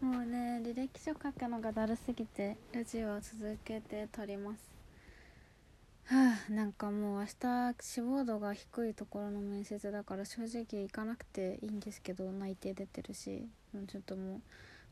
[0.00, 4.70] もうね履歴書書くのがだるすぎてラジオを続けて撮ります。
[6.04, 13.48] はあなんかもう明日志望度が低いところの面接だから正直行かなくていいんですけど内定出てるし
[13.88, 14.40] ちょっともう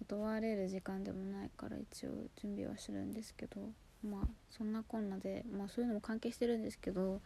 [0.00, 2.10] 断れる時間でもないから一応
[2.42, 3.60] 準備はするんですけど
[4.02, 7.20] まあそんなこんなでまあそういうのも関係してるんですけど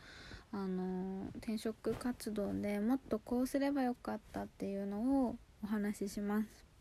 [0.52, 6.71] あの転職活動でもっとこうすればよかったっていうのをお話しします。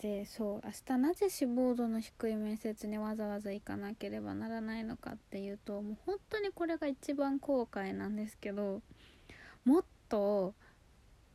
[0.00, 8.80] でそう明日なぜ志望度の低い面接にわざわざ行かなければならないのかっていうともう本当にこれが一番後悔なんですけど
[9.64, 10.54] もっと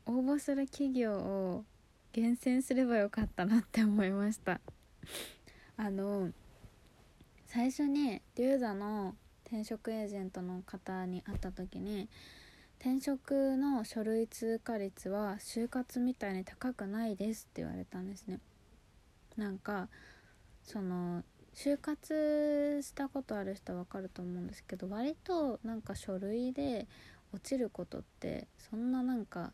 [0.05, 1.65] 応募する企業を
[2.13, 4.61] 厳選すればよかったなって思いました。
[5.75, 6.31] あの
[7.47, 12.07] 最初にデューザの転職エージェントの方に会った時に
[12.79, 18.39] 転職の書類通過率は就活みたいに高くないですって言われたんですね。
[19.37, 19.89] なんか
[20.63, 26.87] その就活したことある人は分かると思うんですけど割となんか書類で
[27.31, 29.51] 落ちることってそんななんか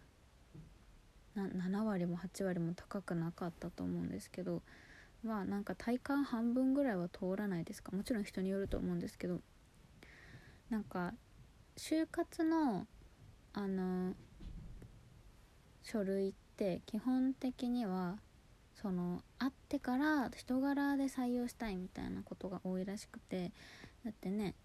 [1.35, 4.61] 7割も8割も高くなかったと思うんですけど
[5.23, 7.91] まあなんか体感半分ぐらいは通らないですか？
[7.95, 9.41] もちろん人によると思うんですけど
[10.69, 11.13] なんか
[11.77, 12.87] 就活の
[13.53, 14.13] あの
[15.81, 18.17] 書類って基本的には
[18.81, 23.51] その会ってから人柄で採用したいみたいなことが多いらしくて
[24.05, 24.55] だってね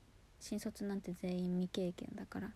[0.41, 2.51] 新卒なんて全員未経験だから。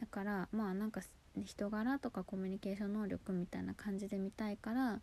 [0.00, 1.00] だからまあなんか
[1.44, 5.00] 人柄とかコミュニケーション能力みたいな感じで見たいから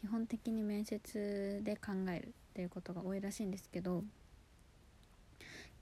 [0.00, 4.02] 基本的に面接で考えるっていうことが多いらしいんですけど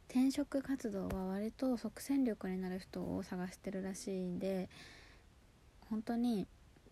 [0.09, 4.69] 転職活動は割と即戦力になる人を探してるらしいんで
[5.89, 6.49] 本当に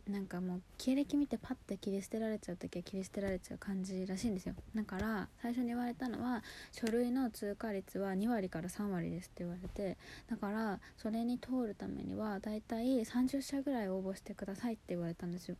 [0.08, 4.54] なんかもう経歴見てパッて切り捨てられちゃう時は切り捨てられちゃう感じらしいんですよ。
[4.74, 6.42] だから最初に言われたのは
[6.72, 9.98] 書類の通過率は2割から3割ですって言われて。
[10.26, 15.56] だからそれに通るためにはだいたい30社ぐらい応募してくださいって言われたんですよ。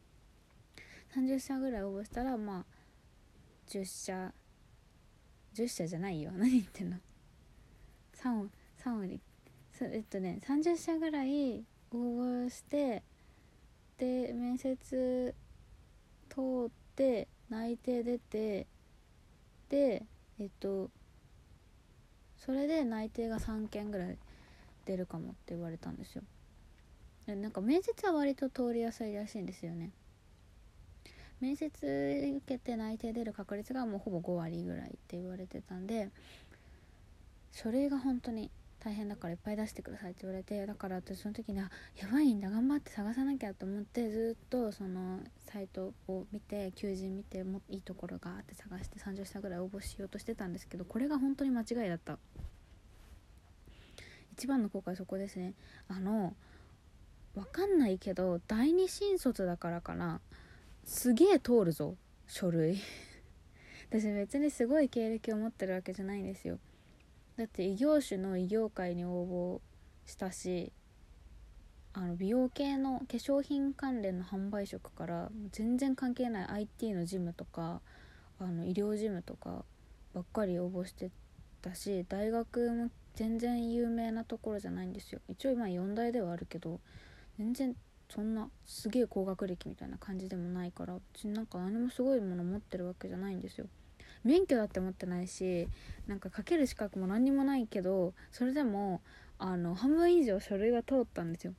[1.15, 2.65] 30社ぐらい応募したらまあ
[3.69, 4.33] 10社
[5.55, 6.33] 10社じゃないよ。
[6.33, 6.97] 何言ってんの。
[8.17, 8.49] 3,
[8.83, 9.21] 3割。
[9.81, 13.03] えっとね30社ぐらい応募して
[13.99, 15.35] で面接
[16.29, 18.67] 通って内定出て
[19.69, 20.05] で
[20.39, 20.91] えっと
[22.37, 24.19] それで内定が3件ぐらい
[24.85, 26.23] 出るかもって言われたんですよ。
[27.27, 29.91] なんか面接は割と通りやすいらしいんですよね。
[31.41, 36.11] 面接受けて内定出る確率がもうほぼ5割ぐらいって言われてたんで
[37.53, 52.19] 書類が本当に大変だからいっぱい出してくださいって言われてだから私その時にあやばいんだ頑張って探さなきゃと思ってずっとそのサイトを見て求人見てもいいところがあって探して30社ぐらい応募しようとしてたんですけどこれが本当に間違いだった。
[54.33, 55.55] 一番の後悔そこですね。
[55.88, 56.37] あの
[57.34, 60.21] わかんないけど第二新卒だからかな。
[60.84, 61.97] すげえ通るぞ
[62.28, 62.78] 書類。
[63.91, 66.61] 私別にすごい経歴を持ってるわけじゃないんですよ。
[67.38, 69.60] だって異業種の異業界に応
[70.04, 70.72] 募したし
[71.93, 77.81] あの美容系の化粧品関連の販売職から全然関係ない IT の事務とか
[78.41, 79.65] あの医療事務とか
[80.15, 81.12] ばっかり応募して
[81.62, 85.20] たし大学も全然有名なところじゃないんですよ。
[85.28, 86.81] 一応今4大ではあるけど
[87.38, 87.76] 全然
[88.09, 93.69] そんなすげえ高学歴みたいな感じでもないからうちなんか何もすごいもの持ってるわけじゃないんですよ。
[94.25, 95.69] 免許だって持ってないし
[96.06, 99.01] なんか書ける資格も何にもないけどそれでも
[99.39, 101.55] あの半分以上書類が通ったんですよ。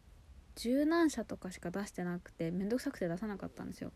[0.56, 3.92] 十何社とかしか出してなくて面倒くさくて出さなかったんですよ。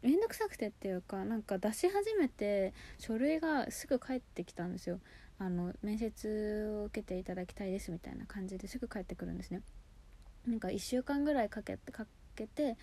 [0.00, 5.00] 面倒くさくてっていうかなんか出し始めて書類がすぐ返ってきたんですよ。
[5.38, 9.60] あの面接を受けていただきたいですみたいな感じですぐ返ってくるんですね。
[10.46, 12.76] なんか1週間ぐらいかけかけて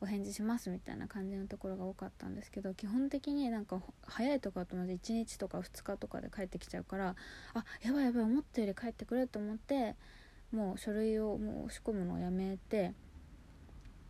[0.00, 7.16] お返事しますみたいな感じのところが多かったんですけど基本的になんか早いとかと同じ1日とか2日とかで帰ってきちゃうから
[7.54, 9.96] あやばいやばい思ったより帰ってくると思って
[10.52, 12.94] もう書類をもう押し込むのをやめて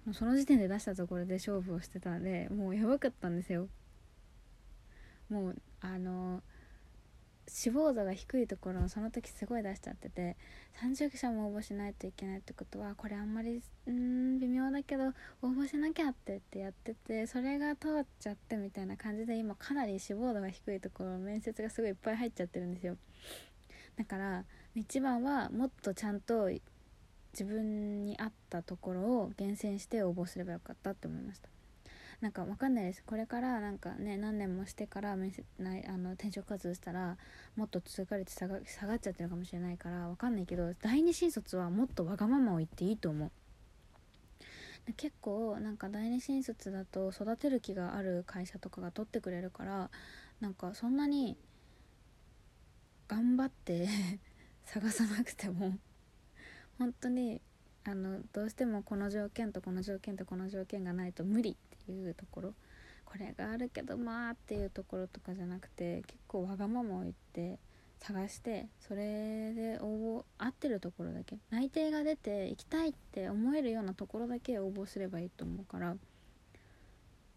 [0.07, 3.69] もうその時点で出したところで勝負をしてたんでもうやばかったんですよ。
[5.29, 6.43] もうあの
[7.53, 10.37] 死亡度が低いところをその時すごい出しちゃってて
[10.83, 15.09] 30社も応募しないといけないってことはこれあんまりうん微妙だけど
[15.43, 22.97] 応募しなきゃってってやっててそれが通っちゃってみたいな感じで今かなり死亡度が低いところ面接がすごいいっぱい入っちゃってるんですよ。
[23.97, 24.45] だから
[24.77, 26.49] 一番はもっとちゃんと
[27.33, 31.49] 自分に合ったところを厳選して応募すればよかったって思いました。
[32.21, 33.03] なんかわかんないです。
[33.07, 37.17] これからなんかね何年もしてから面接ないあの転職活動したら
[37.57, 43.31] もっと通過率下が下がっちゃってるかもしれないからわかんないけど第二新卒はもっとわがままを言っていいと思う。
[44.97, 49.91] 結構なんか第二新卒だと育てる気がある会社とかが取ってくれるから
[50.41, 51.37] なんかそんなに
[53.09, 53.89] 頑張って
[54.65, 55.79] 探さなくても
[56.79, 57.41] 本当に
[57.85, 62.55] あのどうしてもこの条件とこの条件とこの条件がないと無理っていうところ。
[63.05, 67.59] これがあるけどまあっていうところとかじゃなくて結構わがままを言って
[67.99, 71.39] 探してそれで応募合ってるところだけ。
[71.51, 75.97] 内定が出て行きたいって思えるようなところだけ応募すればいいと思うから。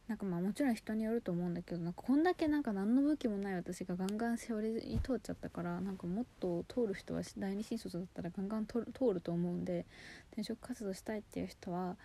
[0.08, 8.84] なんかまあもちろん人によると思うんだけどなんかこんだけなんか何の武器もない私がガンガンしおり通っちゃったからなんかもっと通る人は第二新卒だったらガンガン通
[9.14, 9.86] ると思うんで
[10.32, 11.96] 転職活動したいっていう人は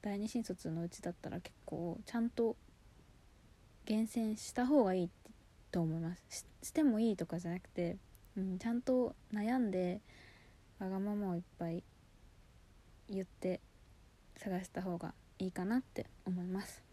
[0.00, 2.56] 第二新卒のうちだったら結構ちゃんと
[3.84, 5.10] 厳選した方がいい
[5.70, 6.46] と思います。
[6.62, 7.96] してもいいとかじゃなくて、
[8.36, 10.00] うん、ちゃんと悩んで
[10.78, 11.82] わがままをいっぱい
[13.08, 13.60] 言って
[14.36, 16.91] 探した方がいいかなって思います。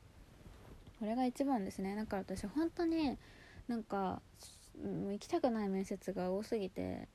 [1.00, 1.96] これが一番ですね。
[1.96, 3.18] だから私本当に
[3.68, 4.22] なんか
[4.84, 7.08] もう行きたくない面接が多すぎて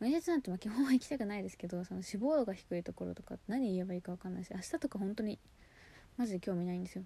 [0.00, 5.38] 面接なんてま基本は行きたくないですけどその志望度が低いところとか何言えばいいか分かんないし明日とか本当に
[6.16, 7.04] マジで興味ないんですよ。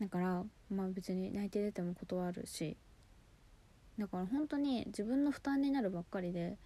[0.00, 2.76] だからまあ別に内定出ても断るし
[3.98, 6.58] だから本当に自分の負担になるばっかりで、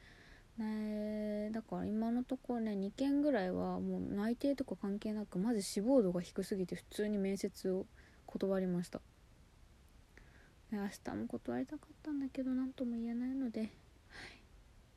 [0.56, 7.84] ね、だから今のところね2件ぐらいはもう内定とか関係なくマジ志望度が低すぎて普通に面接を
[8.28, 9.00] 断りました。
[10.70, 13.70] 明日も断りたかったんだけど何とも言えないので、はい、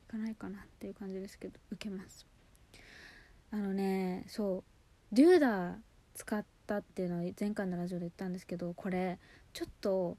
[0.06, 2.26] 行かないかなっていう感じですけど受けます。
[3.50, 4.64] あのねそ
[5.12, 5.74] うデューダー
[6.14, 9.18] 使ったっていうのは前回のラジオで言ったんですけどこれ
[9.54, 10.18] ちょっと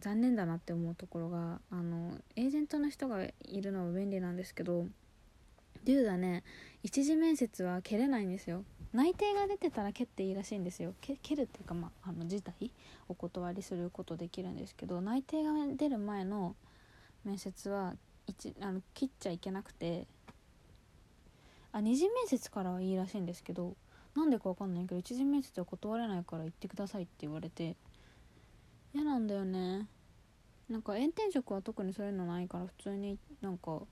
[0.00, 3.32] 残念だなって思うところがあのエージェントの人がい
[3.62, 4.86] るのは便利なんですけど
[5.84, 6.42] デューダね
[6.82, 8.64] 一次面接は蹴れないんですよ。
[8.92, 10.94] 内定が出てたら蹴っていいらしいんですよ。
[11.00, 12.70] 蹴るっていうかまああの自体
[13.08, 16.56] お断りすることできるんですけど内定が出る前の
[17.24, 17.94] 面接は
[18.26, 20.06] 一あの切っちゃいけなくて
[21.72, 23.76] あ二次面接からはいいらしいんですけど
[24.14, 27.76] なんでかわかんないけど一次面接は断れないから行ってくださいって言われて
[28.94, 29.88] 嫌なんだよね。
[30.70, 33.82] なんか炎天職は特にそういうのないから普通になんか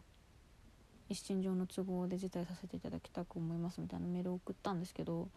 [1.15, 5.29] 一身上の都合で辞退させていただきたく思いますみたいなメールを送ったんですけど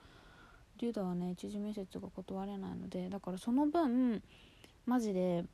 [0.80, 4.22] デューダはね一次面接が断れないのでだからその分
[4.86, 5.46] マジで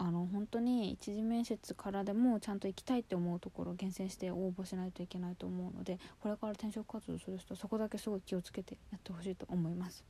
[0.00, 10.04] あの本当に一次面接からでもちゃんと行きたいって思うところを厳選して応募しないといけないと思うのでこれから転職活動する人はそこだけすごい気をつけてやってほしいと思います。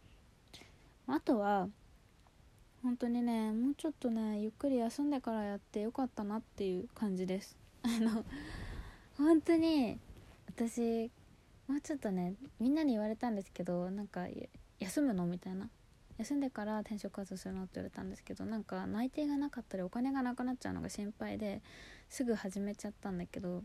[1.06, 1.69] あとは
[2.82, 7.56] 本当にねもうちょっとねゆっくり休んでからやってよかったなっていう感じです。
[7.82, 8.25] あの
[9.19, 9.99] 本当に
[10.47, 11.11] 私
[11.67, 14.26] もうちょっとねみんなに言われたんですけどなんか
[14.79, 15.69] 休むのみたいな。
[16.19, 21.62] 休んでから転職活動するのって言われたんですけどなんか内定がなかったりお金がなくなっちゃうのが心配で
[22.09, 23.62] すぐ始めちゃったんだけど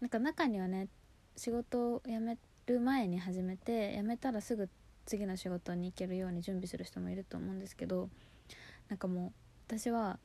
[0.00, 0.88] なんか中にはね
[1.36, 4.70] 仕事を辞める前に始めて辞めたらすぐ
[5.04, 8.08] 次の仕事に行けるように準備する人もいると思うんですけど
[8.88, 9.32] なんかもう
[9.68, 10.18] 私は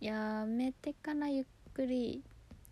[0.00, 2.24] やめてからゆっくり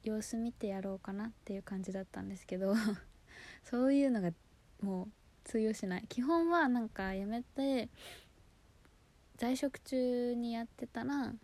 [0.08, 2.74] 様子見てやろうかなっていう感じだったんですけど
[3.64, 4.32] そういうのが
[4.80, 5.08] もう
[5.44, 6.04] 通用しない。
[6.08, 7.88] 基本はなんかやめて
[9.36, 11.34] 在職中にやってたら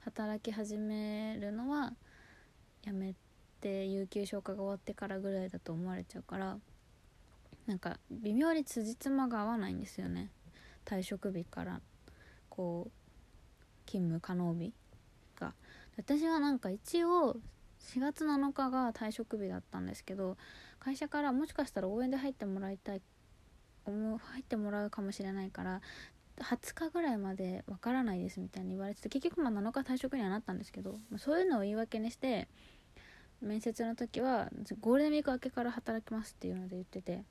[0.00, 1.94] 働き始めるのは
[2.84, 3.14] やめ
[3.60, 6.58] て有給消化が終わってからぐらいだと思われちゃうから
[7.66, 10.30] なんか微妙に辻褄が合わないんですよね。
[10.84, 11.80] 退職日から
[12.48, 14.72] こう勤務可能日
[15.36, 15.54] が。
[15.96, 17.36] 私はなんか一応
[17.94, 20.36] 4月7日が退職日だったんですけど
[20.78, 23.02] 会社からもしかしたら応援で入ってもらいたい
[23.86, 25.80] 入ってもらうかもしれないから
[26.38, 32.48] 20日ぐらいまでわからないですみたいに言われてて結局まあ7日退職にはなったんですけど、そういうのを言い訳にして
[33.40, 34.48] 面接の時は
[34.80, 37.24] ゴールデンウィーク明けから働きますっていうので言ってて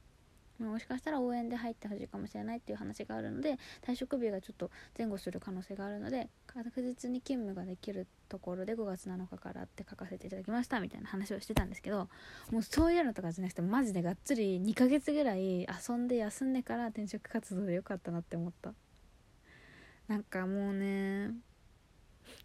[0.66, 12.10] もしかしたら応援で入ってほしいかもしれないっていう話があるので退職日がちょっと前後する可能性があるので確実に勤務ができるところで5月7日からって書かせていただきましたみたいな話をしてたんですけど
[12.52, 18.74] もうそういうのとかじゃなくてマジでがっつり2ヶ月ぐらい遊んで休んでから転職活動でよかったなって思った。
[20.08, 21.32] なんかもうね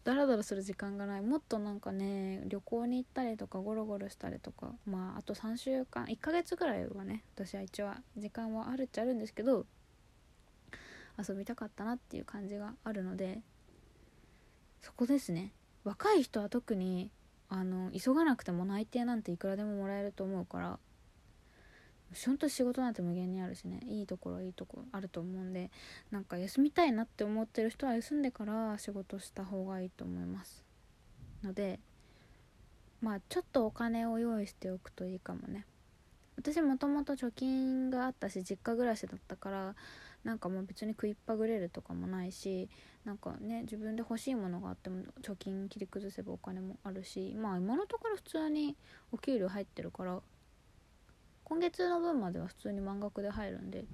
[0.05, 1.23] ダラダラする時間がない。
[1.23, 9.67] もっとなんかね旅行に行ったりとかゴロゴロしたりとかまああと3週間1ヶ月ぐらいはね私は一応時間はあるっちゃあるんですけど
[11.19, 13.41] 遊びたかったなっていう感じがあるので
[14.83, 15.53] そこですね。
[15.85, 17.11] 若い人は特に
[17.49, 20.79] あの急がなくても内定なんていくらでももらえると思うから
[22.25, 23.81] ほんと仕事なんて無限にあるしね。
[23.87, 25.71] いいところいいところあると思うんで
[26.11, 30.65] なんか休みたいなって思ってる人は休んでから仕事した方がいいと思います。
[31.43, 31.81] ので
[33.01, 35.67] まあちょっとお金を用意しておくといいかもね。
[36.37, 39.75] 私もともと貯金があったし実家暮らしだったから
[40.23, 42.69] なんかもう別に食いっぱぐれるとかもないし
[43.05, 48.77] なんかね自分で欲しいものがあっても貯金切り崩せばお金もあるしまあ今のところ普通に
[49.13, 50.21] お給料入ってるから
[51.49, 53.85] 今月の分までは普通に満額で入るんで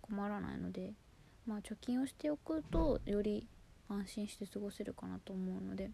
[0.00, 0.94] 困らないので
[1.46, 3.46] まあ貯金をしておくとより
[3.88, 5.92] 安心して過ごせるかなと思うので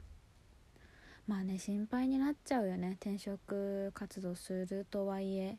[1.28, 2.96] まあね心配になっちゃうよね。
[3.02, 5.58] 転職活動するとはいえ。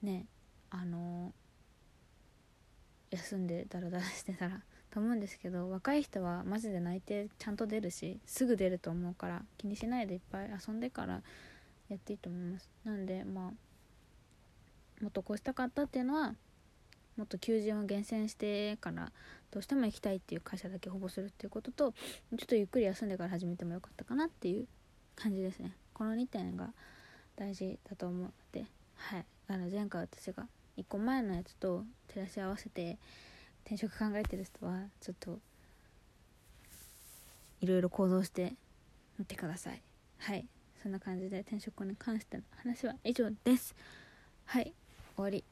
[0.00, 0.26] ね
[0.70, 1.34] あの
[3.10, 11.24] 休んでダラダラしてたら と思うんですけど若い人はマジで内定ちゃんと出るしすぐ出ると思うから気にしないでいっぱい遊んでから
[11.88, 16.34] やっていいと思いますなんでまあもっとこうしたかったっていうのは
[17.16, 19.12] もっと求人を厳選してから
[19.50, 24.66] どうしても行きたいっていう会社だけ応募するっていうこととちょっとゆっくり休んでから始めてもよかったかなっていう
[25.14, 25.74] 感じですね。
[25.94, 26.74] この2点が
[27.36, 28.66] 大事だと思うので
[28.96, 29.24] はい。
[29.48, 32.98] あの前回私が1個前のやつと照らし合わせて
[33.64, 35.38] 転職考えてる人はちょっと
[37.60, 38.54] いろいろ行動して
[39.18, 39.82] みてください。
[40.18, 40.46] はい。
[40.82, 43.74] そんな感じで転職に関しての話は以上です。
[44.44, 44.72] はい
[45.16, 45.44] 終わり。